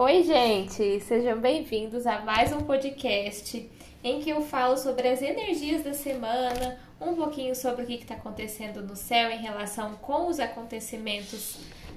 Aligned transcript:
Oi, 0.00 0.22
gente! 0.22 1.00
Sejam 1.00 1.40
bem-vindos 1.40 2.06
a 2.06 2.20
mais 2.20 2.52
um 2.52 2.60
podcast 2.60 3.68
em 4.04 4.20
que 4.20 4.30
eu 4.30 4.42
falo 4.42 4.76
sobre 4.76 5.08
as 5.08 5.20
energias 5.20 5.82
da 5.82 5.92
semana, 5.92 6.78
um 7.00 7.16
pouquinho 7.16 7.52
sobre 7.56 7.82
o 7.82 7.86
que 7.86 7.94
está 7.94 8.14
acontecendo 8.14 8.80
no 8.80 8.94
céu 8.94 9.28
em 9.28 9.40
relação 9.40 9.96
com 9.96 10.28
os 10.28 10.38
acontecimentos 10.38 11.56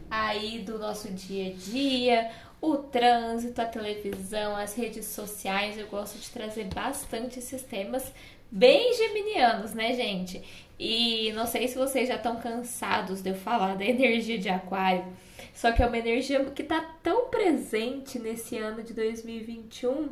aí 0.10 0.64
do 0.64 0.80
nosso 0.80 1.10
dia 1.10 1.52
a 1.52 1.54
dia, 1.54 2.32
o 2.60 2.76
trânsito, 2.78 3.62
a 3.62 3.66
televisão, 3.66 4.58
as 4.58 4.74
redes 4.74 5.06
sociais. 5.06 5.78
Eu 5.78 5.86
gosto 5.86 6.18
de 6.18 6.28
trazer 6.32 6.74
bastante 6.74 7.38
esses 7.38 7.62
temas 7.62 8.12
bem 8.50 8.96
geminianos, 8.96 9.76
né, 9.76 9.94
gente? 9.94 10.42
E 10.84 11.32
não 11.34 11.46
sei 11.46 11.68
se 11.68 11.78
vocês 11.78 12.08
já 12.08 12.16
estão 12.16 12.38
cansados 12.38 13.22
de 13.22 13.30
eu 13.30 13.36
falar 13.36 13.76
da 13.76 13.86
energia 13.86 14.40
de 14.40 14.50
Aquário. 14.50 15.06
Só 15.54 15.72
que 15.72 15.84
é 15.84 15.86
uma 15.86 15.98
energia 16.00 16.44
que 16.46 16.64
está 16.64 16.82
tão 17.04 17.30
presente 17.30 18.18
nesse 18.18 18.58
ano 18.58 18.82
de 18.82 18.92
2021 18.92 20.10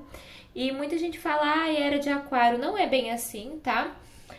e 0.54 0.72
muita 0.72 0.96
gente 1.00 1.18
fala, 1.18 1.64
ah, 1.64 1.74
era 1.74 1.98
de 1.98 2.10
Aquário. 2.10 2.60
Não 2.60 2.78
é 2.78 2.86
bem 2.86 3.10
assim, 3.10 3.60
tá? 3.64 3.96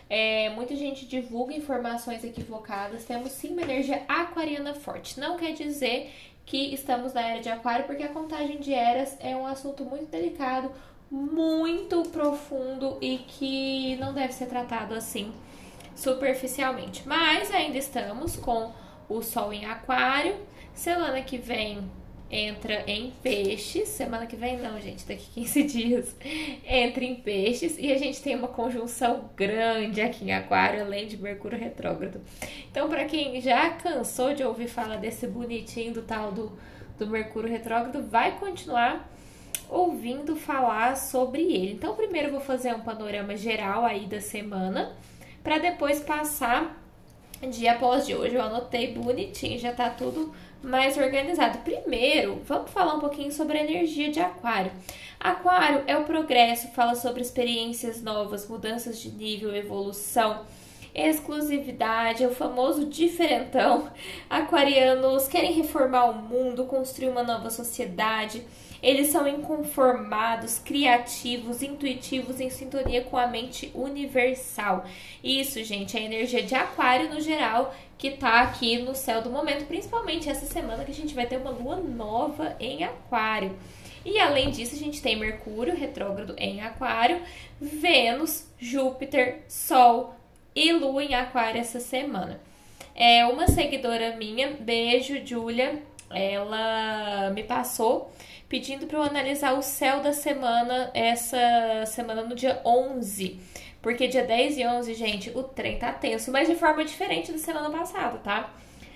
É, 0.09 0.49
muita 0.51 0.73
gente 0.73 1.05
divulga 1.05 1.53
informações 1.53 2.23
equivocadas. 2.23 3.03
Temos 3.03 3.33
sim 3.33 3.49
uma 3.49 3.63
energia 3.63 4.05
aquariana 4.07 4.73
forte. 4.73 5.19
Não 5.19 5.35
quer 5.35 5.51
dizer 5.51 6.13
que 6.45 6.73
estamos 6.73 7.11
na 7.11 7.27
era 7.27 7.41
de 7.41 7.49
Aquário, 7.49 7.85
porque 7.85 8.03
a 8.03 8.07
contagem 8.07 8.57
de 8.57 8.73
eras 8.73 9.17
é 9.19 9.35
um 9.35 9.45
assunto 9.45 9.83
muito 9.83 10.09
delicado, 10.09 10.71
muito 11.11 12.03
profundo 12.03 12.97
e 13.01 13.17
que 13.17 13.97
não 13.97 14.13
deve 14.13 14.31
ser 14.31 14.45
tratado 14.45 14.93
assim 14.93 15.33
superficialmente. 15.95 17.07
Mas 17.07 17.51
ainda 17.51 17.77
estamos 17.77 18.35
com 18.35 18.71
o 19.07 19.21
Sol 19.21 19.53
em 19.53 19.65
Aquário. 19.65 20.35
Semana 20.73 21.21
que 21.21 21.37
vem 21.37 21.89
entra 22.31 22.83
em 22.87 23.11
peixes. 23.21 23.89
Semana 23.89 24.25
que 24.25 24.35
vem 24.35 24.57
não, 24.57 24.79
gente, 24.79 25.05
daqui 25.05 25.27
15 25.33 25.63
dias 25.67 26.15
entra 26.65 27.03
em 27.03 27.15
peixes 27.15 27.77
e 27.77 27.91
a 27.91 27.97
gente 27.97 28.21
tem 28.21 28.35
uma 28.35 28.47
conjunção 28.47 29.29
grande 29.35 30.01
aqui 30.01 30.25
em 30.25 30.33
Aquário, 30.33 30.81
além 30.81 31.07
de 31.07 31.17
Mercúrio 31.17 31.59
retrógrado. 31.59 32.21
Então, 32.71 32.87
para 32.89 33.05
quem 33.05 33.39
já 33.41 33.69
cansou 33.71 34.33
de 34.33 34.43
ouvir 34.43 34.67
falar 34.67 34.95
desse 34.95 35.27
bonitinho 35.27 35.93
do 35.93 36.01
tal 36.01 36.31
do, 36.31 36.51
do 36.97 37.05
Mercúrio 37.05 37.49
retrógrado, 37.49 38.01
vai 38.09 38.39
continuar 38.39 39.11
ouvindo 39.69 40.35
falar 40.35 40.95
sobre 40.95 41.41
ele. 41.41 41.73
Então, 41.73 41.95
primeiro 41.95 42.27
eu 42.27 42.31
vou 42.31 42.41
fazer 42.41 42.73
um 42.73 42.81
panorama 42.81 43.35
geral 43.35 43.85
aí 43.85 44.05
da 44.05 44.19
semana, 44.19 44.93
para 45.43 45.57
depois 45.57 45.99
passar 45.99 46.77
dia 47.49 47.73
após 47.73 48.05
dia. 48.05 48.17
Hoje 48.17 48.35
eu 48.35 48.41
anotei 48.41 48.93
bonitinho, 48.93 49.59
já 49.59 49.73
tá 49.73 49.89
tudo 49.89 50.33
mais 50.63 50.97
organizado. 50.97 51.59
Primeiro, 51.59 52.41
vamos 52.45 52.69
falar 52.71 52.95
um 52.95 52.99
pouquinho 52.99 53.31
sobre 53.31 53.57
a 53.57 53.63
energia 53.63 54.11
de 54.11 54.19
Aquário. 54.19 54.71
Aquário 55.19 55.83
é 55.87 55.97
o 55.97 56.03
progresso, 56.03 56.67
fala 56.69 56.95
sobre 56.95 57.21
experiências 57.21 58.01
novas, 58.01 58.47
mudanças 58.47 58.99
de 58.99 59.09
nível, 59.11 59.55
evolução, 59.55 60.45
exclusividade, 60.93 62.23
é 62.23 62.27
o 62.27 62.33
famoso 62.33 62.85
diferentão. 62.85 63.89
Aquarianos 64.29 65.27
querem 65.27 65.53
reformar 65.53 66.05
o 66.05 66.15
mundo, 66.15 66.65
construir 66.65 67.09
uma 67.09 67.23
nova 67.23 67.49
sociedade. 67.49 68.43
Eles 68.81 69.07
são 69.07 69.27
inconformados, 69.27 70.57
criativos, 70.57 71.61
intuitivos, 71.61 72.39
em 72.39 72.49
sintonia 72.49 73.03
com 73.03 73.15
a 73.15 73.27
mente 73.27 73.71
universal. 73.75 74.85
Isso, 75.23 75.63
gente, 75.63 75.95
é 75.95 75.99
a 75.99 76.03
energia 76.03 76.41
de 76.41 76.55
Aquário 76.55 77.13
no 77.13 77.21
geral 77.21 77.73
que 77.97 78.09
tá 78.09 78.41
aqui 78.41 78.79
no 78.79 78.95
céu 78.95 79.21
do 79.21 79.29
momento, 79.29 79.67
principalmente 79.67 80.27
essa 80.27 80.47
semana 80.47 80.83
que 80.83 80.91
a 80.91 80.95
gente 80.95 81.13
vai 81.13 81.27
ter 81.27 81.37
uma 81.37 81.51
lua 81.51 81.75
nova 81.75 82.55
em 82.59 82.83
Aquário. 82.83 83.55
E 84.03 84.17
além 84.17 84.49
disso, 84.49 84.73
a 84.73 84.79
gente 84.79 84.99
tem 84.99 85.15
Mercúrio 85.15 85.75
retrógrado 85.75 86.33
em 86.37 86.61
Aquário, 86.61 87.21
Vênus, 87.59 88.47
Júpiter, 88.57 89.43
Sol 89.47 90.15
e 90.55 90.71
Lua 90.73 91.03
em 91.03 91.13
Aquário 91.13 91.59
essa 91.59 91.79
semana. 91.79 92.39
É 92.93 93.25
uma 93.25 93.47
seguidora 93.47 94.15
minha, 94.15 94.51
beijo, 94.59 95.25
Julia, 95.25 95.81
ela 96.09 97.31
me 97.31 97.43
passou 97.43 98.11
pedindo 98.49 98.85
para 98.85 98.97
eu 98.97 99.03
analisar 99.03 99.53
o 99.53 99.61
céu 99.61 100.01
da 100.01 100.11
semana, 100.11 100.91
essa 100.93 101.85
semana 101.85 102.23
no 102.23 102.35
dia 102.35 102.61
11 102.65 103.39
porque 103.81 104.07
dia 104.07 104.23
10 104.23 104.57
e 104.57 104.65
11, 104.65 104.93
gente, 104.93 105.29
o 105.31 105.43
trem 105.43 105.79
tá 105.79 105.91
tenso, 105.91 106.31
mas 106.31 106.47
de 106.47 106.55
forma 106.55 106.85
diferente 106.85 107.31
da 107.31 107.37
semana 107.39 107.69
passada, 107.69 108.19
tá? 108.19 108.53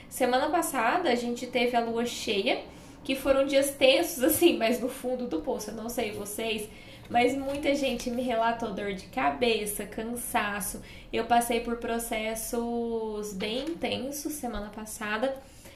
Semana 0.08 0.50
passada 0.50 1.10
a 1.10 1.16
gente 1.16 1.48
teve 1.48 1.76
a 1.76 1.80
lua 1.80 2.06
cheia, 2.06 2.62
que 3.04 3.16
foram 3.16 3.46
dias 3.46 3.72
tensos, 3.72 4.22
assim, 4.24 4.58
mas 4.58 4.80
no 4.80 4.88
fundo 4.88 5.28
do 5.28 5.42
poço. 5.42 5.72
Eu 5.72 5.76
não 5.76 5.90
sei 5.90 6.12
vocês, 6.12 6.70
mas 7.10 7.36
muita 7.36 7.76
gente 7.76 8.10
me 8.10 8.22
relatou 8.22 8.74
dor 8.74 8.94
de 8.94 9.06
cabeça, 9.08 9.86
cansaço. 9.86 10.82
Eu 11.12 11.26
passei 11.26 11.60
por 11.60 11.78
processos 11.78 13.34
bem 13.34 13.70
intensos 13.70 14.34
semana 14.34 14.70
passada 14.70 15.36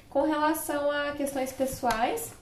com 0.09 0.23
relação 0.23 0.89
a 0.89 1.11
questões 1.11 1.51
pessoais, 1.51 2.33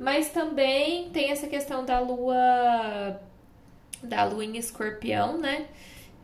mas 0.00 0.30
também 0.30 1.10
tem 1.10 1.30
essa 1.30 1.46
questão 1.48 1.84
da 1.84 1.98
lua 1.98 3.20
da 4.00 4.22
lua 4.24 4.44
em 4.44 4.56
escorpião, 4.56 5.36
né? 5.38 5.66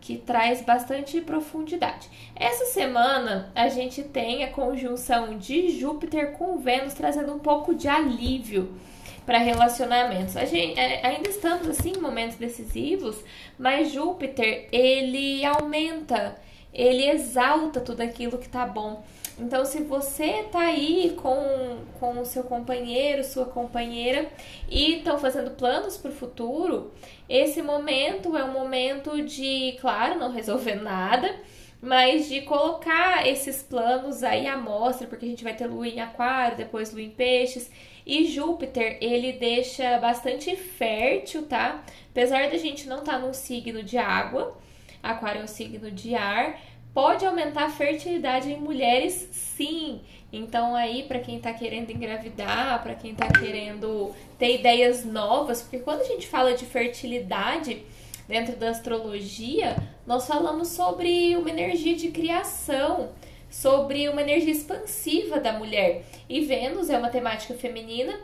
que 0.04 0.18
traz 0.18 0.60
bastante 0.60 1.18
profundidade. 1.22 2.10
Essa 2.36 2.66
semana 2.66 3.50
a 3.54 3.70
gente 3.70 4.02
tem 4.02 4.44
a 4.44 4.52
conjunção 4.52 5.38
de 5.38 5.70
Júpiter 5.70 6.32
com 6.32 6.58
Vênus 6.58 6.92
trazendo 6.92 7.32
um 7.32 7.38
pouco 7.38 7.74
de 7.74 7.88
alívio 7.88 8.74
para 9.24 9.38
relacionamentos. 9.38 10.36
A 10.36 10.44
gente, 10.44 10.78
é, 10.78 11.06
ainda 11.06 11.28
estamos 11.28 11.68
assim 11.68 11.92
em 11.96 12.00
momentos 12.00 12.36
decisivos, 12.36 13.22
mas 13.58 13.92
Júpiter 13.92 14.68
ele 14.70 15.44
aumenta, 15.44 16.36
ele 16.72 17.08
exalta 17.08 17.80
tudo 17.80 18.00
aquilo 18.00 18.38
que 18.38 18.48
tá 18.48 18.66
bom. 18.66 19.02
Então, 19.38 19.64
se 19.64 19.82
você 19.82 20.44
tá 20.52 20.60
aí 20.60 21.16
com, 21.20 21.78
com 21.98 22.20
o 22.20 22.24
seu 22.24 22.44
companheiro, 22.44 23.24
sua 23.24 23.46
companheira 23.46 24.30
e 24.68 24.98
estão 24.98 25.18
fazendo 25.18 25.50
planos 25.50 25.96
para 25.96 26.12
o 26.12 26.14
futuro, 26.14 26.92
esse 27.28 27.60
momento 27.60 28.36
é 28.36 28.44
um 28.44 28.52
momento 28.52 29.20
de, 29.22 29.76
claro, 29.80 30.20
não 30.20 30.30
resolver 30.30 30.76
nada, 30.76 31.34
mas 31.82 32.28
de 32.28 32.42
colocar 32.42 33.26
esses 33.26 33.60
planos 33.60 34.22
aí 34.22 34.46
à 34.46 34.56
mostra, 34.56 35.08
porque 35.08 35.26
a 35.26 35.28
gente 35.28 35.42
vai 35.42 35.54
ter 35.54 35.66
lua 35.66 35.88
em 35.88 36.00
aquário, 36.00 36.56
depois 36.56 36.92
lua 36.92 37.02
em 37.02 37.10
peixes, 37.10 37.70
e 38.06 38.26
Júpiter, 38.26 38.98
ele 39.00 39.32
deixa 39.32 39.98
bastante 39.98 40.54
fértil, 40.56 41.46
tá? 41.46 41.82
Apesar 42.10 42.50
da 42.50 42.58
gente 42.58 42.86
não 42.86 42.98
estar 42.98 43.14
tá 43.14 43.18
num 43.18 43.32
signo 43.32 43.82
de 43.82 43.96
água, 43.96 44.56
aquário 45.02 45.40
é 45.40 45.44
um 45.44 45.48
signo 45.48 45.90
de 45.90 46.14
ar, 46.14 46.60
pode 46.92 47.24
aumentar 47.24 47.64
a 47.64 47.70
fertilidade 47.70 48.50
em 48.52 48.60
mulheres, 48.60 49.28
sim. 49.32 50.00
Então 50.32 50.74
aí 50.74 51.04
para 51.04 51.18
quem 51.18 51.36
está 51.36 51.52
querendo 51.52 51.90
engravidar, 51.90 52.82
para 52.82 52.94
quem 52.94 53.12
está 53.12 53.28
querendo 53.28 54.14
ter 54.38 54.60
ideias 54.60 55.04
novas, 55.04 55.62
porque 55.62 55.78
quando 55.78 56.02
a 56.02 56.04
gente 56.04 56.26
fala 56.26 56.54
de 56.54 56.66
fertilidade 56.66 57.82
dentro 58.28 58.56
da 58.56 58.70
astrologia, 58.70 59.76
nós 60.06 60.26
falamos 60.26 60.68
sobre 60.68 61.36
uma 61.36 61.50
energia 61.50 61.94
de 61.94 62.10
criação, 62.10 63.10
sobre 63.50 64.08
uma 64.08 64.22
energia 64.22 64.52
expansiva 64.52 65.40
da 65.40 65.52
mulher. 65.52 66.04
E 66.28 66.40
Vênus 66.44 66.90
é 66.90 66.98
uma 66.98 67.10
temática 67.10 67.54
feminina 67.54 68.18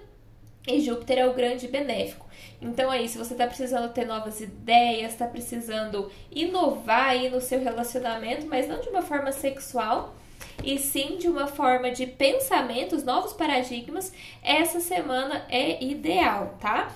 e 0.67 0.81
Júpiter 0.81 1.19
é 1.19 1.27
o 1.27 1.35
grande 1.35 1.69
benéfico. 1.69 2.27
Então 2.61 2.91
aí, 2.91 3.09
se 3.09 3.17
você 3.17 3.33
está 3.33 3.47
precisando 3.47 3.93
ter 3.93 4.07
novas 4.07 4.41
ideias, 4.41 5.13
está 5.13 5.27
precisando 5.27 6.11
inovar 6.31 7.11
aí 7.11 7.31
no 7.31 7.41
seu 7.41 7.61
relacionamento, 7.61 8.47
mas 8.47 8.69
não 8.69 8.81
de 8.81 8.89
uma 8.89 9.03
forma 9.03 9.33
sexual, 9.33 10.15
e 10.63 10.79
sim 10.79 11.17
de 11.17 11.29
uma 11.29 11.47
forma 11.47 11.91
de 11.91 12.07
pensamentos, 12.07 13.03
novos 13.03 13.33
paradigmas, 13.33 14.13
essa 14.43 14.81
semana 14.81 15.47
é 15.49 15.83
ideal, 15.83 16.57
tá? 16.61 16.93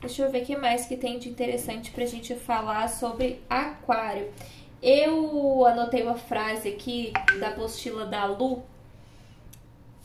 Deixa 0.00 0.22
eu 0.22 0.30
ver 0.30 0.42
o 0.42 0.44
que 0.44 0.56
mais 0.56 0.86
que 0.86 0.96
tem 0.96 1.18
de 1.18 1.28
interessante 1.28 1.90
pra 1.90 2.04
gente 2.06 2.34
falar 2.34 2.88
sobre 2.88 3.40
aquário. 3.48 4.30
Eu 4.86 5.64
anotei 5.64 6.02
uma 6.02 6.14
frase 6.14 6.68
aqui 6.68 7.10
da 7.40 7.48
apostila 7.48 8.04
da 8.04 8.26
Lu, 8.26 8.62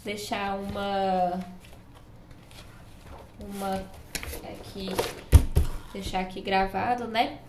deixar 0.05 0.57
uma 0.57 1.37
uma 3.41 3.83
aqui, 4.49 4.87
deixar 5.91 6.21
aqui 6.21 6.39
gravado, 6.39 7.09
né? 7.09 7.39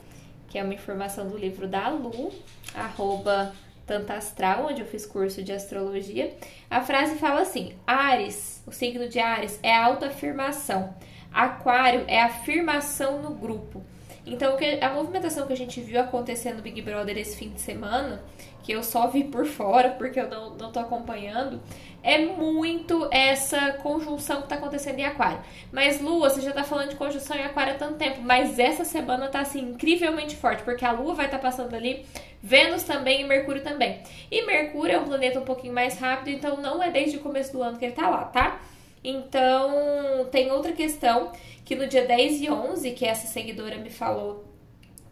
Que 0.48 0.58
é 0.58 0.64
uma 0.64 0.74
informação 0.74 1.28
do 1.28 1.38
livro 1.38 1.68
da 1.68 1.88
Lu, 1.88 2.32
arroba 2.74 3.54
Tantastral, 3.86 4.66
onde 4.66 4.80
eu 4.80 4.86
fiz 4.88 5.06
curso 5.06 5.40
de 5.40 5.52
astrologia. 5.52 6.36
A 6.68 6.80
frase 6.80 7.14
fala 7.14 7.42
assim: 7.42 7.76
Ares, 7.86 8.60
o 8.66 8.72
signo 8.72 9.08
de 9.08 9.20
Ares 9.20 9.56
é 9.62 9.72
autoafirmação. 9.72 10.92
Aquário 11.32 12.04
é 12.08 12.20
afirmação 12.20 13.22
no 13.22 13.30
grupo. 13.36 13.84
Então, 14.30 14.56
a 14.80 14.88
movimentação 14.90 15.44
que 15.44 15.52
a 15.52 15.56
gente 15.56 15.80
viu 15.80 16.00
acontecer 16.00 16.54
no 16.54 16.62
Big 16.62 16.80
Brother 16.80 17.18
esse 17.18 17.36
fim 17.36 17.50
de 17.50 17.60
semana, 17.60 18.22
que 18.62 18.70
eu 18.70 18.82
só 18.82 19.08
vi 19.08 19.24
por 19.24 19.44
fora 19.46 19.90
porque 19.90 20.20
eu 20.20 20.28
não, 20.28 20.50
não 20.54 20.70
tô 20.70 20.78
acompanhando, 20.78 21.60
é 22.00 22.18
muito 22.18 23.08
essa 23.10 23.72
conjunção 23.72 24.42
que 24.42 24.48
tá 24.48 24.54
acontecendo 24.54 25.00
em 25.00 25.04
Aquário. 25.04 25.40
Mas 25.72 26.00
Lua, 26.00 26.30
você 26.30 26.40
já 26.40 26.52
tá 26.52 26.62
falando 26.62 26.90
de 26.90 26.96
conjunção 26.96 27.36
em 27.36 27.42
Aquário 27.42 27.74
há 27.74 27.76
tanto 27.76 27.94
tempo, 27.94 28.20
mas 28.22 28.58
essa 28.58 28.84
semana 28.84 29.28
tá 29.28 29.40
assim 29.40 29.70
incrivelmente 29.70 30.36
forte, 30.36 30.62
porque 30.62 30.84
a 30.84 30.92
Lua 30.92 31.12
vai 31.14 31.26
estar 31.26 31.38
tá 31.38 31.42
passando 31.42 31.74
ali, 31.74 32.06
Vênus 32.40 32.84
também 32.84 33.22
e 33.22 33.24
Mercúrio 33.24 33.62
também. 33.62 34.00
E 34.30 34.46
Mercúrio 34.46 34.94
é 34.94 34.98
um 34.98 35.04
planeta 35.04 35.40
um 35.40 35.44
pouquinho 35.44 35.74
mais 35.74 35.98
rápido, 35.98 36.30
então 36.30 36.56
não 36.56 36.80
é 36.80 36.88
desde 36.88 37.16
o 37.16 37.20
começo 37.20 37.52
do 37.52 37.62
ano 37.62 37.76
que 37.76 37.84
ele 37.84 37.94
tá 37.94 38.08
lá, 38.08 38.24
tá? 38.26 38.60
Então, 39.02 40.28
tem 40.30 40.50
outra 40.50 40.72
questão 40.72 41.32
que 41.64 41.74
no 41.74 41.86
dia 41.86 42.04
10 42.04 42.42
e 42.42 42.50
11, 42.50 42.90
que 42.92 43.06
essa 43.06 43.26
seguidora 43.26 43.78
me 43.78 43.90
falou 43.90 44.44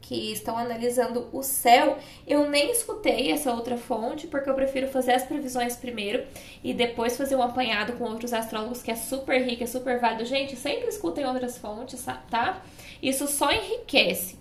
que 0.09 0.33
estão 0.33 0.57
analisando 0.57 1.29
o 1.35 1.43
céu, 1.43 1.99
eu 2.27 2.49
nem 2.49 2.71
escutei 2.71 3.31
essa 3.31 3.53
outra 3.53 3.77
fonte, 3.77 4.27
porque 4.27 4.49
eu 4.49 4.55
prefiro 4.55 4.89
fazer 4.89 5.13
as 5.13 5.25
previsões 5.25 5.77
primeiro 5.77 6.25
e 6.65 6.73
depois 6.73 7.15
fazer 7.15 7.37
um 7.37 7.43
apanhado 7.43 7.93
com 7.93 8.05
outros 8.05 8.33
astrólogos 8.33 8.83
que 8.83 8.91
é 8.91 8.97
super 8.97 9.43
rico, 9.43 9.65
é 9.65 9.67
super 9.67 10.01
válido. 10.01 10.25
Gente, 10.25 10.57
sempre 10.57 10.89
escutem 10.89 11.27
outras 11.27 11.59
fontes, 11.59 12.03
tá? 12.31 12.63
Isso 13.03 13.27
só 13.27 13.53
enriquece. 13.53 14.39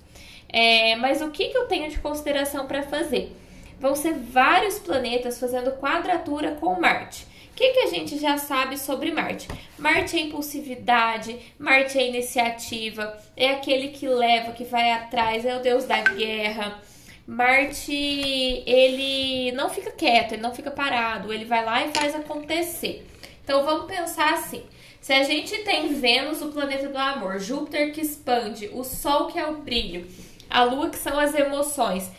É, 0.48 0.96
mas 0.96 1.22
o 1.22 1.32
que, 1.32 1.50
que 1.50 1.58
eu 1.58 1.68
tenho 1.68 1.90
de 1.90 2.00
consideração 2.00 2.66
para 2.66 2.84
fazer? 2.84 3.36
Vão 3.78 3.94
ser 3.94 4.14
vários 4.14 4.80
planetas 4.80 5.38
fazendo 5.38 5.74
quadratura 5.74 6.52
com 6.52 6.80
Marte 6.80 7.28
que, 7.58 7.70
que 7.72 7.80
a 7.80 7.88
gente 7.88 8.20
já 8.20 8.38
sabe 8.38 8.78
sobre 8.78 9.12
Marte? 9.12 9.48
Marte 9.80 10.16
é 10.16 10.22
impulsividade, 10.22 11.40
Marte 11.58 11.98
é 11.98 12.08
iniciativa, 12.08 13.18
é 13.36 13.50
aquele 13.50 13.88
que 13.88 14.08
leva, 14.08 14.52
que 14.52 14.64
vai 14.64 14.92
atrás, 14.92 15.44
é 15.44 15.58
o 15.58 15.60
deus 15.60 15.86
da 15.86 16.00
guerra. 16.02 16.80
Marte, 17.26 17.92
ele 17.92 19.52
não 19.54 19.72
fica 19.72 19.90
quieto, 19.90 20.34
ele 20.34 20.42
não 20.42 20.54
fica 20.54 20.70
parado, 20.70 21.34
ele 21.34 21.46
vai 21.46 21.66
lá 21.66 21.84
e 21.84 21.92
faz 21.92 22.14
acontecer. 22.14 23.06
Então 23.44 23.66
vamos 23.66 23.88
pensar 23.88 24.36
assim: 24.36 24.64
se 25.02 25.12
a 25.12 25.24
gente 25.24 25.58
tem 25.64 25.96
Vênus, 25.96 26.44
o 26.44 26.52
planeta 26.52 26.88
do 26.88 26.98
amor, 26.98 27.40
Júpiter 27.40 27.92
que 27.92 28.02
expande, 28.02 28.70
o 28.72 28.84
Sol 28.84 29.28
que 29.28 29.40
é 29.40 29.48
o 29.48 29.58
brilho, 29.58 30.08
a 30.48 30.64
Lua 30.64 30.92
que 30.92 30.98
são 30.98 31.18
as 31.18 31.34
emoções 31.34 32.12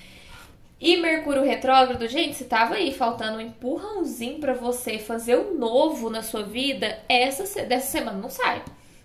e 0.81 0.97
Mercúrio 0.97 1.43
retrógrado, 1.43 2.07
gente, 2.07 2.37
se 2.37 2.45
tava 2.45 2.75
aí 2.75 2.93
faltando 2.93 3.39
um 3.39 3.41
empurrãozinho 3.41 4.39
para 4.39 4.55
você 4.55 4.99
fazer 4.99 5.37
um 5.37 5.59
novo 5.59 6.09
na 6.09 6.23
sua 6.23 6.45
vida, 6.45 6.99
essa 7.09 7.65
dessa 7.65 7.87
semana 7.89 8.19
não 8.19 8.31
sai. 8.31 8.63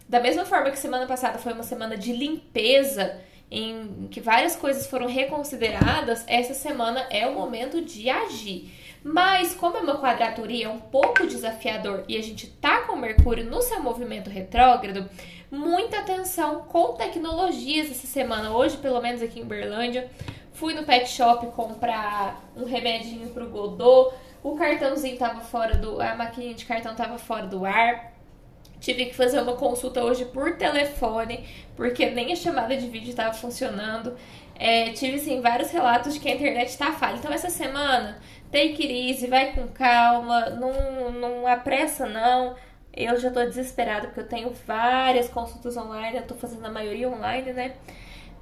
Da 0.07 0.19
mesma 0.19 0.45
forma 0.45 0.69
que 0.69 0.77
semana 0.77 1.07
passada 1.07 1.39
foi 1.39 1.53
uma 1.53 1.63
semana 1.63 1.97
de 1.97 2.13
limpeza, 2.13 3.19
em 3.49 4.07
que 4.11 4.21
várias 4.21 4.55
coisas 4.55 4.85
foram 4.85 5.07
reconsideradas, 5.07 6.23
essa 6.27 6.53
semana 6.53 7.07
é 7.09 7.25
o 7.25 7.33
momento 7.33 7.81
de 7.81 8.09
agir. 8.09 8.71
Mas 9.03 9.53
como 9.53 9.75
é 9.75 9.81
uma 9.81 9.99
quadratura 9.99 10.53
é 10.53 10.69
um 10.69 10.79
pouco 10.79 11.27
desafiador 11.27 12.03
e 12.07 12.15
a 12.15 12.21
gente 12.21 12.47
tá 12.47 12.81
com 12.81 12.95
Mercúrio 12.95 13.45
no 13.45 13.61
seu 13.61 13.81
movimento 13.81 14.29
retrógrado, 14.29 15.09
muita 15.51 15.99
atenção 15.99 16.61
com 16.63 16.93
tecnologias 16.93 17.91
essa 17.91 18.07
semana. 18.07 18.51
Hoje, 18.51 18.77
pelo 18.77 19.01
menos 19.01 19.21
aqui 19.21 19.39
em 19.39 19.45
Berlândia, 19.45 20.09
Fui 20.53 20.73
no 20.73 20.83
pet 20.83 21.09
shop 21.09 21.47
comprar 21.47 22.41
um 22.55 22.63
remedinho 22.63 23.29
pro 23.29 23.49
Godô. 23.49 24.13
O 24.43 24.55
cartãozinho 24.55 25.17
tava 25.17 25.41
fora 25.41 25.75
do. 25.75 26.01
A 26.01 26.15
maquininha 26.15 26.53
de 26.53 26.65
cartão 26.65 26.95
tava 26.95 27.17
fora 27.17 27.47
do 27.47 27.65
ar. 27.65 28.13
Tive 28.79 29.05
que 29.05 29.15
fazer 29.15 29.39
uma 29.41 29.53
consulta 29.53 30.03
hoje 30.03 30.25
por 30.25 30.57
telefone, 30.57 31.47
porque 31.75 32.09
nem 32.09 32.33
a 32.33 32.35
chamada 32.35 32.75
de 32.75 32.87
vídeo 32.89 33.09
estava 33.09 33.33
funcionando. 33.33 34.15
É, 34.55 34.91
tive, 34.91 35.17
sim, 35.19 35.41
vários 35.41 35.71
relatos 35.71 36.13
de 36.13 36.19
que 36.19 36.29
a 36.29 36.35
internet 36.35 36.67
está 36.67 36.91
falha. 36.91 37.15
Então, 37.15 37.31
essa 37.31 37.49
semana, 37.49 38.19
take 38.51 38.83
it 38.83 39.09
easy, 39.09 39.27
vai 39.27 39.53
com 39.53 39.67
calma, 39.69 40.49
não, 40.49 41.11
não 41.11 41.47
apressa, 41.47 42.05
não. 42.07 42.55
Eu 42.93 43.17
já 43.19 43.31
tô 43.31 43.43
desesperada, 43.45 44.07
porque 44.07 44.19
eu 44.19 44.27
tenho 44.27 44.53
várias 44.67 45.29
consultas 45.29 45.75
online, 45.77 46.17
eu 46.17 46.27
tô 46.27 46.35
fazendo 46.35 46.65
a 46.65 46.69
maioria 46.69 47.09
online, 47.09 47.53
né? 47.53 47.73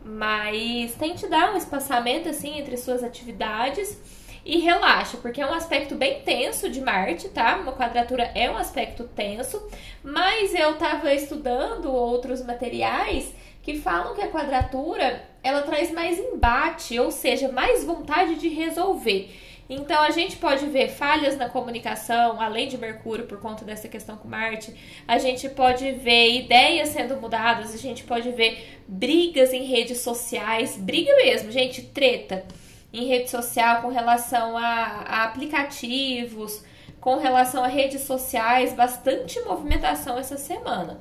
Mas 0.03 0.95
tente 0.95 1.27
dar 1.27 1.53
um 1.53 1.57
espaçamento 1.57 2.29
assim 2.29 2.57
entre 2.57 2.75
suas 2.77 3.03
atividades 3.03 3.97
e 4.43 4.57
relaxa, 4.59 5.17
porque 5.17 5.39
é 5.39 5.45
um 5.45 5.53
aspecto 5.53 5.95
bem 5.95 6.21
tenso 6.21 6.69
de 6.69 6.81
Marte, 6.81 7.29
tá? 7.29 7.57
Uma 7.57 7.73
quadratura 7.73 8.31
é 8.33 8.49
um 8.49 8.57
aspecto 8.57 9.03
tenso, 9.03 9.61
mas 10.03 10.55
eu 10.55 10.75
tava 10.77 11.13
estudando 11.13 11.91
outros 11.91 12.43
materiais 12.43 13.31
que 13.61 13.77
falam 13.77 14.15
que 14.15 14.21
a 14.21 14.29
quadratura 14.29 15.23
ela 15.43 15.61
traz 15.61 15.91
mais 15.91 16.17
embate, 16.19 16.99
ou 16.99 17.11
seja, 17.11 17.51
mais 17.51 17.83
vontade 17.83 18.35
de 18.35 18.47
resolver. 18.47 19.29
Então 19.73 20.01
a 20.01 20.11
gente 20.11 20.35
pode 20.35 20.65
ver 20.65 20.89
falhas 20.89 21.37
na 21.37 21.47
comunicação, 21.47 22.41
além 22.41 22.67
de 22.67 22.77
Mercúrio 22.77 23.25
por 23.25 23.39
conta 23.39 23.63
dessa 23.63 23.87
questão 23.87 24.17
com 24.17 24.27
Marte. 24.27 24.75
A 25.07 25.17
gente 25.17 25.47
pode 25.47 25.89
ver 25.93 26.43
ideias 26.43 26.89
sendo 26.89 27.15
mudadas, 27.15 27.73
a 27.73 27.77
gente 27.77 28.03
pode 28.03 28.29
ver 28.31 28.81
brigas 28.85 29.53
em 29.53 29.63
redes 29.63 29.99
sociais, 29.99 30.75
briga 30.75 31.15
mesmo, 31.15 31.49
gente, 31.51 31.83
treta 31.83 32.43
em 32.91 33.07
rede 33.07 33.29
social 33.29 33.81
com 33.81 33.87
relação 33.87 34.57
a, 34.57 35.05
a 35.07 35.23
aplicativos, 35.23 36.65
com 36.99 37.15
relação 37.15 37.63
a 37.63 37.67
redes 37.67 38.01
sociais, 38.01 38.73
bastante 38.73 39.39
movimentação 39.39 40.19
essa 40.19 40.35
semana 40.35 40.99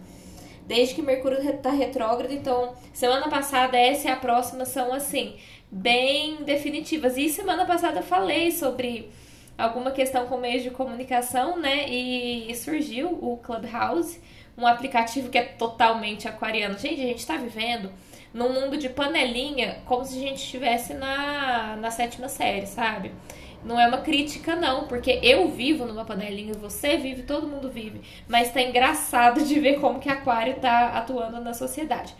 desde 0.70 0.94
que 0.94 1.02
Mercúrio 1.02 1.40
está 1.40 1.70
retrógrado. 1.70 2.32
Então, 2.32 2.74
semana 2.92 3.28
passada, 3.28 3.76
essa 3.76 4.06
e 4.06 4.10
a 4.12 4.14
próxima 4.14 4.64
são 4.64 4.94
assim, 4.94 5.34
bem 5.70 6.42
definitivas. 6.44 7.16
E 7.16 7.28
semana 7.28 7.64
passada 7.64 8.00
eu 8.00 8.02
falei 8.02 8.50
sobre 8.50 9.10
alguma 9.56 9.90
questão 9.90 10.26
com 10.26 10.38
meios 10.38 10.62
de 10.62 10.70
comunicação, 10.70 11.58
né? 11.58 11.88
E 11.88 12.54
surgiu 12.54 13.08
o 13.20 13.36
Clubhouse, 13.38 14.20
um 14.56 14.66
aplicativo 14.66 15.28
que 15.28 15.38
é 15.38 15.42
totalmente 15.42 16.26
aquariano. 16.26 16.78
Gente, 16.78 17.00
a 17.00 17.06
gente 17.06 17.18
está 17.18 17.36
vivendo 17.36 17.90
num 18.32 18.52
mundo 18.52 18.76
de 18.76 18.88
panelinha 18.88 19.78
como 19.86 20.04
se 20.04 20.16
a 20.16 20.20
gente 20.20 20.42
estivesse 20.42 20.94
na, 20.94 21.76
na 21.76 21.90
sétima 21.90 22.28
série, 22.28 22.66
sabe? 22.66 23.12
Não 23.62 23.78
é 23.78 23.86
uma 23.86 23.98
crítica, 23.98 24.56
não, 24.56 24.86
porque 24.86 25.20
eu 25.22 25.48
vivo 25.48 25.84
numa 25.84 26.04
panelinha, 26.04 26.54
você 26.54 26.96
vive, 26.96 27.24
todo 27.24 27.46
mundo 27.46 27.70
vive. 27.70 28.00
Mas 28.26 28.50
tá 28.50 28.62
engraçado 28.62 29.44
de 29.44 29.60
ver 29.60 29.78
como 29.80 30.00
que 30.00 30.08
aquário 30.08 30.54
tá 30.54 30.96
atuando 30.96 31.40
na 31.40 31.52
sociedade. 31.52 32.14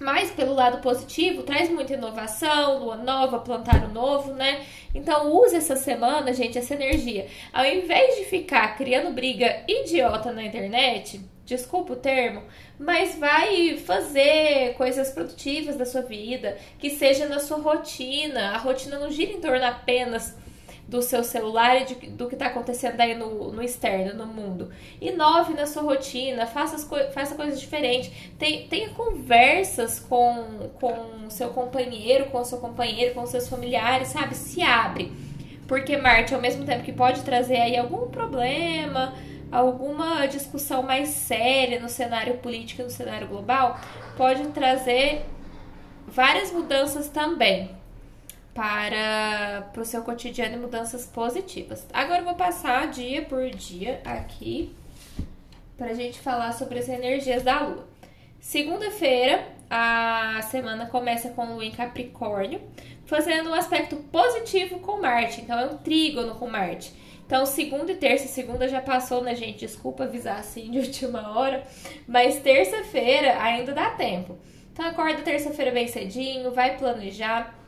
Mas 0.00 0.30
pelo 0.30 0.54
lado 0.54 0.78
positivo, 0.80 1.42
traz 1.42 1.68
muita 1.68 1.92
inovação, 1.92 2.78
lua 2.78 2.96
nova, 2.96 3.40
plantar 3.40 3.84
o 3.84 3.92
novo, 3.92 4.32
né? 4.32 4.64
Então 4.94 5.30
use 5.30 5.54
essa 5.54 5.76
semana, 5.76 6.32
gente, 6.32 6.56
essa 6.56 6.72
energia. 6.72 7.26
Ao 7.52 7.66
invés 7.66 8.16
de 8.16 8.24
ficar 8.24 8.78
criando 8.78 9.12
briga 9.12 9.62
idiota 9.68 10.32
na 10.32 10.42
internet, 10.42 11.20
desculpa 11.44 11.92
o 11.92 11.96
termo, 11.96 12.42
mas 12.78 13.18
vai 13.18 13.76
fazer 13.76 14.72
coisas 14.74 15.10
produtivas 15.10 15.76
da 15.76 15.84
sua 15.84 16.00
vida, 16.00 16.56
que 16.78 16.88
seja 16.88 17.28
na 17.28 17.38
sua 17.38 17.58
rotina. 17.58 18.52
A 18.52 18.56
rotina 18.56 18.98
não 18.98 19.10
gira 19.10 19.32
em 19.32 19.40
torno 19.40 19.66
apenas 19.66 20.34
do 20.90 21.00
seu 21.00 21.22
celular 21.22 21.80
e 21.80 21.84
de, 21.84 21.94
do 22.10 22.26
que 22.26 22.34
está 22.34 22.46
acontecendo 22.46 23.00
aí 23.00 23.14
no, 23.14 23.52
no 23.52 23.62
externo, 23.62 24.12
no 24.12 24.26
mundo. 24.26 24.72
Inove 25.00 25.54
na 25.54 25.64
sua 25.64 25.82
rotina, 25.82 26.46
faça, 26.46 26.84
co 26.84 26.96
faça 27.12 27.36
coisas 27.36 27.60
diferentes, 27.60 28.10
Tem, 28.36 28.66
tenha 28.66 28.90
conversas 28.90 30.00
com, 30.00 30.68
com 30.80 31.30
seu 31.30 31.50
companheiro, 31.50 32.26
com 32.26 32.44
seu 32.44 32.58
companheiro, 32.58 33.14
com 33.14 33.24
seus 33.24 33.48
familiares, 33.48 34.08
sabe? 34.08 34.34
Se 34.34 34.62
abre. 34.62 35.12
Porque 35.68 35.96
Marte, 35.96 36.34
ao 36.34 36.40
mesmo 36.40 36.64
tempo 36.64 36.82
que 36.82 36.92
pode 36.92 37.22
trazer 37.22 37.58
aí 37.58 37.76
algum 37.76 38.08
problema, 38.08 39.14
alguma 39.52 40.26
discussão 40.26 40.82
mais 40.82 41.10
séria 41.10 41.78
no 41.78 41.88
cenário 41.88 42.38
político 42.38 42.82
no 42.82 42.90
cenário 42.90 43.28
global, 43.28 43.78
pode 44.16 44.48
trazer 44.48 45.24
várias 46.08 46.50
mudanças 46.50 47.08
também 47.08 47.79
para, 48.60 49.70
para 49.72 49.80
o 49.80 49.86
seu 49.86 50.02
cotidiano 50.02 50.56
e 50.56 50.58
mudanças 50.58 51.06
positivas. 51.06 51.86
Agora 51.94 52.20
eu 52.20 52.26
vou 52.26 52.34
passar 52.34 52.88
dia 52.88 53.22
por 53.22 53.48
dia 53.48 54.02
aqui 54.04 54.76
para 55.78 55.86
a 55.86 55.94
gente 55.94 56.20
falar 56.20 56.52
sobre 56.52 56.78
as 56.78 56.86
energias 56.86 57.42
da 57.42 57.60
Lua. 57.60 57.88
Segunda-feira, 58.38 59.48
a 59.70 60.42
semana 60.50 60.84
começa 60.84 61.30
com 61.30 61.54
Lua 61.54 61.64
em 61.64 61.70
Capricórnio, 61.70 62.60
fazendo 63.06 63.48
um 63.48 63.54
aspecto 63.54 63.96
positivo 63.96 64.78
com 64.80 65.00
Marte. 65.00 65.40
Então, 65.40 65.58
é 65.58 65.64
um 65.64 65.78
trígono 65.78 66.34
com 66.34 66.46
Marte. 66.46 66.92
Então, 67.24 67.46
segunda 67.46 67.92
e 67.92 67.96
terça, 67.96 68.28
segunda 68.28 68.68
já 68.68 68.82
passou, 68.82 69.22
né, 69.22 69.34
gente? 69.34 69.60
Desculpa 69.60 70.04
avisar 70.04 70.38
assim 70.38 70.70
de 70.70 70.80
última 70.84 71.30
hora, 71.34 71.66
mas 72.06 72.40
terça-feira 72.40 73.42
ainda 73.42 73.72
dá 73.72 73.88
tempo. 73.88 74.36
Então, 74.70 74.84
acorda 74.84 75.22
terça-feira 75.22 75.70
bem 75.70 75.88
cedinho, 75.88 76.52
vai 76.52 76.76
planejar 76.76 77.58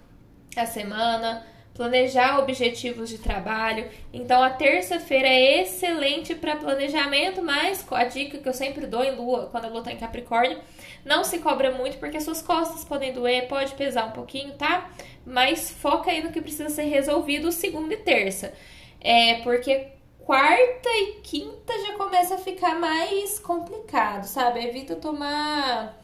a 0.57 0.67
semana, 0.67 1.47
planejar 1.75 2.39
objetivos 2.39 3.09
de 3.09 3.19
trabalho. 3.19 3.89
Então 4.13 4.43
a 4.43 4.51
terça-feira 4.51 5.27
é 5.27 5.63
excelente 5.63 6.35
para 6.35 6.57
planejamento, 6.57 7.43
mas 7.43 7.85
a 7.91 8.05
dica 8.05 8.39
que 8.39 8.49
eu 8.49 8.53
sempre 8.53 8.87
dou 8.87 9.03
em 9.03 9.15
lua, 9.15 9.49
quando 9.51 9.65
a 9.67 9.69
lua 9.69 9.83
tá 9.83 9.93
em 9.93 9.97
Capricórnio, 9.97 10.59
não 11.05 11.25
se 11.25 11.39
cobra 11.39 11.73
muito 11.73 11.99
porque 11.99 12.21
suas 12.21 12.43
costas 12.43 12.85
podem 12.85 13.13
doer, 13.13 13.49
pode 13.49 13.75
pesar 13.75 14.07
um 14.07 14.13
pouquinho, 14.13 14.53
tá? 14.55 14.91
Mas 15.27 15.71
foca 15.71 16.11
aí 16.11 16.23
no 16.23 16.33
que 16.33 16.41
precisa 16.41 16.69
ser 16.69 16.85
resolvido 16.85 17.51
segunda 17.51 17.95
e 17.95 17.99
terça. 17.99 18.53
É 19.01 19.37
porque 19.43 19.89
quarta 20.21 20.89
e 20.89 21.21
quinta 21.23 21.73
já 21.87 21.95
começa 21.95 22.37
a 22.37 22.39
ficar 22.39 22.77
mais 22.77 23.39
complicado, 23.39 24.25
sabe? 24.25 24.65
Evita 24.65 24.95
tomar 24.97 26.02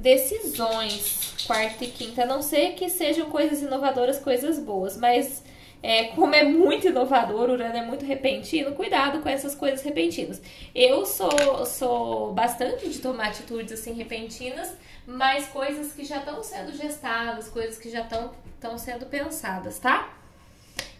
decisões 0.00 1.34
quarta 1.46 1.84
e 1.84 1.90
quinta, 1.90 2.22
a 2.22 2.26
não 2.26 2.42
ser 2.42 2.74
que 2.74 2.88
sejam 2.88 3.28
coisas 3.30 3.62
inovadoras, 3.62 4.18
coisas 4.18 4.58
boas, 4.58 4.96
mas 4.96 5.42
é, 5.82 6.04
como 6.08 6.34
é 6.34 6.42
muito 6.42 6.86
inovador, 6.86 7.48
o 7.48 7.52
Urano 7.52 7.76
é 7.76 7.82
muito 7.84 8.04
repentino, 8.04 8.72
cuidado 8.72 9.20
com 9.20 9.28
essas 9.28 9.54
coisas 9.54 9.82
repentinas. 9.82 10.40
Eu 10.74 11.04
sou, 11.06 11.66
sou 11.66 12.32
bastante 12.32 12.88
de 12.88 12.98
tomar 12.98 13.28
atitudes 13.28 13.72
assim 13.72 13.92
repentinas, 13.94 14.72
mas 15.06 15.48
coisas 15.48 15.92
que 15.92 16.04
já 16.04 16.18
estão 16.18 16.42
sendo 16.42 16.72
gestadas, 16.76 17.48
coisas 17.48 17.78
que 17.78 17.90
já 17.90 18.02
estão 18.02 18.78
sendo 18.78 19.06
pensadas, 19.06 19.78
tá? 19.78 20.14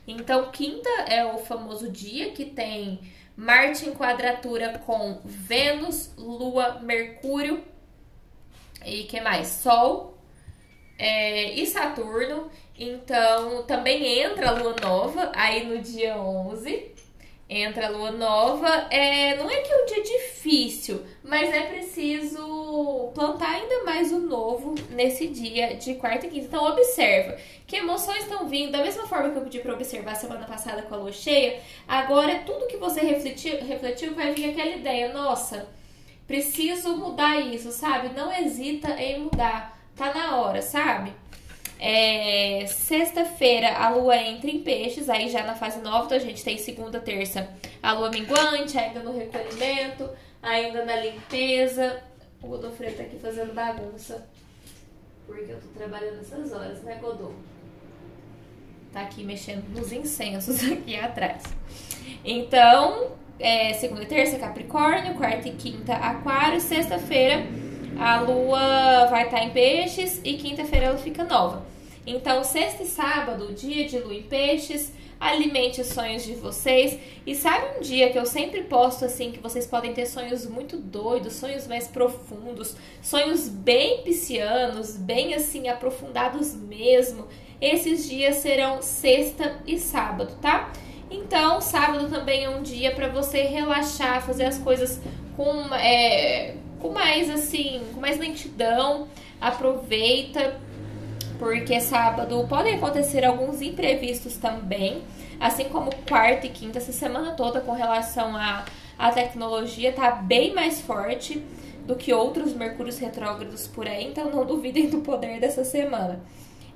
Então, 0.07 0.51
quinta 0.51 0.89
é 1.07 1.25
o 1.25 1.39
famoso 1.39 1.91
dia 1.91 2.33
que 2.33 2.45
tem 2.45 3.01
Marte 3.37 3.89
em 3.89 3.95
quadratura 3.95 4.79
com 4.85 5.21
Vênus, 5.25 6.11
Lua, 6.17 6.81
Mercúrio 6.81 7.63
e 8.91 9.05
que 9.05 9.21
mais? 9.21 9.47
Sol 9.49 10.19
é, 10.99 11.55
e 11.55 11.67
Saturno. 11.67 12.51
Então, 12.79 13.63
também 13.65 14.21
entra 14.21 14.49
a 14.49 14.53
lua 14.53 14.75
nova 14.83 15.31
aí 15.35 15.65
no 15.65 15.79
dia 15.79 16.17
11. 16.17 16.91
Entra 17.49 17.87
a 17.87 17.91
lua 17.91 18.11
nova. 18.11 18.69
É, 18.91 19.37
não 19.37 19.51
é 19.51 19.61
que 19.61 19.73
é 19.73 19.83
um 19.83 19.87
dia 19.87 20.03
difícil, 20.03 21.05
mas 21.23 21.53
é 21.53 21.63
preciso 21.63 23.11
plantar 23.15 23.57
ainda 23.57 23.85
mais 23.85 24.13
o 24.13 24.19
novo 24.19 24.75
nesse 24.91 25.27
dia 25.29 25.75
de 25.75 25.95
quarta 25.95 26.27
e 26.27 26.31
quinta. 26.31 26.47
Então, 26.47 26.65
observa 26.65 27.37
que 27.67 27.77
emoções 27.77 28.23
estão 28.23 28.49
vindo. 28.49 28.73
Da 28.73 28.83
mesma 28.83 29.07
forma 29.07 29.31
que 29.31 29.39
eu 29.39 29.43
pedi 29.43 29.59
para 29.61 29.75
observar 29.75 30.15
semana 30.17 30.47
passada 30.47 30.83
com 30.83 30.95
a 30.95 30.99
lua 30.99 31.13
cheia, 31.13 31.61
agora 31.89 32.43
tudo 32.47 32.67
que 32.67 32.77
você 32.77 33.01
refletiu, 33.01 33.59
refletiu 33.65 34.15
vai 34.15 34.33
vir 34.33 34.51
aquela 34.51 34.71
ideia. 34.77 35.13
Nossa 35.13 35.80
preciso 36.31 36.97
mudar 36.97 37.41
isso, 37.41 37.73
sabe? 37.73 38.11
Não 38.11 38.33
hesita 38.33 38.89
em 38.91 39.19
mudar. 39.19 39.77
Tá 39.97 40.15
na 40.15 40.37
hora, 40.37 40.63
sabe? 40.63 41.13
É, 41.77 42.67
Sexta-feira 42.69 43.77
a 43.77 43.89
lua 43.89 44.17
entra 44.17 44.49
em 44.49 44.63
peixes, 44.63 45.11
aí 45.11 45.29
já 45.29 45.43
na 45.43 45.57
fase 45.57 45.81
nova, 45.81 46.05
então 46.05 46.17
a 46.17 46.21
gente 46.21 46.45
tem 46.45 46.57
segunda, 46.57 47.01
terça 47.01 47.49
a 47.83 47.93
lua 47.95 48.11
minguante, 48.11 48.79
ainda 48.79 49.01
no 49.01 49.13
recolhimento, 49.13 50.09
ainda 50.41 50.85
na 50.85 50.95
limpeza. 50.97 52.01
O 52.41 52.47
Godofredo 52.47 52.99
tá 52.99 53.03
aqui 53.03 53.19
fazendo 53.19 53.53
bagunça, 53.53 54.29
porque 55.27 55.51
eu 55.51 55.61
tô 55.61 55.67
trabalhando 55.77 56.21
essas 56.21 56.53
horas, 56.53 56.81
né, 56.85 56.97
Godô? 57.03 57.33
Tá 58.93 59.03
aqui 59.03 59.25
mexendo 59.25 59.69
nos 59.71 59.91
incensos 59.91 60.63
aqui 60.71 60.95
atrás. 60.95 61.43
Então, 62.25 63.19
é, 63.41 63.73
segunda 63.75 64.03
e 64.03 64.07
terça, 64.07 64.39
Capricórnio, 64.39 65.15
quarta 65.15 65.49
e 65.49 65.53
quinta, 65.53 65.95
Aquário, 65.95 66.61
sexta-feira 66.61 67.45
a 68.01 68.19
lua 68.21 69.07
vai 69.11 69.25
estar 69.25 69.45
em 69.45 69.51
peixes 69.51 70.23
e 70.25 70.35
quinta-feira 70.39 70.87
ela 70.87 70.97
fica 70.97 71.23
nova. 71.23 71.67
Então, 72.07 72.43
sexta 72.43 72.83
e 72.83 72.87
sábado, 72.87 73.53
dia 73.53 73.87
de 73.87 73.99
lua 73.99 74.15
em 74.15 74.23
peixes, 74.23 74.91
alimente 75.21 75.83
os 75.83 75.89
sonhos 75.89 76.25
de 76.25 76.33
vocês. 76.35 76.99
E 77.27 77.35
sabe 77.35 77.77
um 77.77 77.83
dia 77.83 78.11
que 78.11 78.19
eu 78.19 78.25
sempre 78.25 78.63
posto 78.63 79.05
assim 79.05 79.31
que 79.31 79.39
vocês 79.39 79.67
podem 79.67 79.93
ter 79.93 80.07
sonhos 80.07 80.47
muito 80.47 80.79
doidos, 80.79 81.35
sonhos 81.35 81.67
mais 81.67 81.89
profundos, 81.89 82.75
sonhos 83.03 83.49
bem 83.49 84.03
piscianos, 84.03 84.97
bem 84.97 85.35
assim 85.35 85.69
aprofundados 85.69 86.55
mesmo. 86.55 87.29
Esses 87.61 88.09
dias 88.09 88.37
serão 88.37 88.81
sexta 88.81 89.61
e 89.67 89.79
sábado, 89.79 90.39
tá? 90.41 90.73
Então, 91.11 91.61
sábado 91.61 92.09
também 92.09 92.45
é 92.45 92.49
um 92.49 92.63
dia 92.63 92.93
para 92.93 93.09
você 93.09 93.43
relaxar, 93.43 94.23
fazer 94.23 94.45
as 94.45 94.59
coisas 94.59 95.01
com, 95.37 95.75
é, 95.75 96.55
com 96.79 96.91
mais 96.91 97.29
assim, 97.29 97.83
com 97.93 98.01
mais 98.01 98.19
lentidão. 98.19 99.09
Aproveita, 99.41 100.61
porque 101.39 101.81
sábado 101.81 102.47
podem 102.49 102.75
acontecer 102.75 103.25
alguns 103.25 103.63
imprevistos 103.63 104.37
também, 104.37 105.03
assim 105.41 105.65
como 105.65 105.91
quarta 106.07 106.47
e 106.47 106.51
quinta, 106.51 106.77
essa 106.77 106.93
semana 106.93 107.33
toda 107.33 107.63
com 107.63 107.73
relação 107.73 108.37
à, 108.37 108.67
à 108.99 109.11
tecnologia 109.11 109.91
tá 109.91 110.11
bem 110.11 110.55
mais 110.55 110.83
forte 110.83 111.43
do 111.87 111.97
que 111.97 112.13
outros 112.13 112.53
mercúrios 112.53 112.99
retrógrados 112.99 113.67
por 113.67 113.89
aí, 113.89 114.07
então 114.07 114.31
não 114.31 114.45
duvidem 114.47 114.91
do 114.91 114.99
poder 114.99 115.41
dessa 115.41 115.65
semana. 115.65 116.21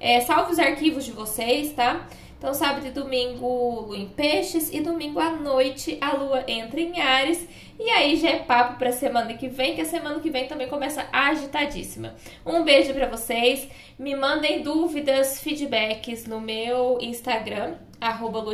É, 0.01 0.21
salve 0.23 0.53
os 0.53 0.59
arquivos 0.59 1.05
de 1.05 1.13
vocês, 1.13 1.73
tá? 1.75 2.07
Então, 2.45 2.53
sábado 2.53 2.87
e 2.87 2.91
domingo, 2.91 3.87
lua 3.87 3.97
em 3.97 4.07
peixes. 4.07 4.71
E 4.71 4.79
domingo 4.83 5.19
à 5.19 5.31
noite, 5.31 5.97
a 5.99 6.15
lua 6.15 6.45
entra 6.47 6.79
em 6.79 7.01
Ares. 7.01 7.49
E 7.81 7.89
aí 7.89 8.17
já 8.17 8.29
é 8.29 8.39
papo 8.41 8.79
pra 8.79 8.93
semana 8.93 9.33
que 9.33 9.49
vem, 9.49 9.75
que 9.75 9.81
a 9.81 9.87
semana 9.87 10.21
que 10.21 10.29
vem 10.29 10.47
também 10.47 10.69
começa 10.69 11.09
agitadíssima. 11.11 12.15
Um 12.45 12.63
beijo 12.63 12.93
para 12.93 13.09
vocês. 13.09 13.67
Me 13.99 14.15
mandem 14.15 14.61
dúvidas, 14.61 15.41
feedbacks 15.41 16.27
no 16.27 16.39
meu 16.39 16.99
Instagram, 17.01 17.77
arroba. 17.99 18.45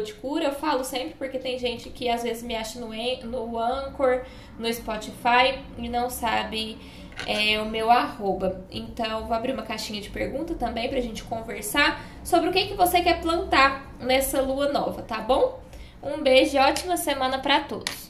Eu 0.41 0.53
falo 0.53 0.85
sempre 0.85 1.15
porque 1.19 1.41
tem 1.41 1.59
gente 1.59 1.91
que 1.91 2.09
às 2.09 2.23
vezes 2.23 2.45
me 2.45 2.55
acha 2.55 2.79
no, 2.79 2.91
no 3.25 3.59
Anchor, 3.59 4.25
no 4.57 4.73
Spotify 4.73 5.59
e 5.77 5.89
não 5.89 6.09
sabe 6.09 6.79
é 7.27 7.61
o 7.61 7.67
meu 7.67 7.91
arroba. 7.91 8.65
Então, 8.71 9.27
vou 9.27 9.37
abrir 9.37 9.53
uma 9.53 9.63
caixinha 9.63 10.01
de 10.01 10.11
pergunta 10.11 10.55
também 10.55 10.89
pra 10.89 11.01
gente 11.01 11.23
conversar 11.25 12.05
sobre 12.25 12.51
o 12.51 12.53
que, 12.53 12.67
que 12.67 12.75
você 12.75 13.01
quer 13.01 13.21
plantar 13.21 13.95
nessa 14.01 14.41
lua 14.41 14.73
nova, 14.73 15.03
tá 15.03 15.19
bom? 15.21 15.61
Um 16.03 16.23
beijo 16.23 16.57
e 16.57 16.61
ótima 16.61 16.97
semana 16.97 17.39
para 17.39 17.61
todos! 17.61 18.10